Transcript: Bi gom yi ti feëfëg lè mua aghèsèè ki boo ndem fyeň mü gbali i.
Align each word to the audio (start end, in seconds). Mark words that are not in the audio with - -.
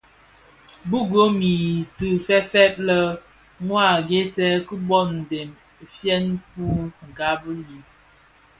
Bi 0.89 0.99
gom 1.11 1.35
yi 1.49 1.57
ti 1.97 2.07
feëfëg 2.25 2.73
lè 2.87 2.99
mua 3.65 3.83
aghèsèè 3.97 4.55
ki 4.67 4.75
boo 4.87 5.05
ndem 5.19 5.49
fyeň 5.95 6.25
mü 6.55 6.67
gbali 7.15 7.55
i. 7.75 7.77